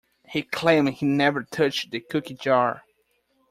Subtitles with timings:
[0.27, 2.81] He claimed he never touched the cookie jar.